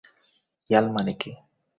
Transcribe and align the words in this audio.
ইয়াল 0.69 0.85
মানে 0.95 1.13
কি? 1.13 1.31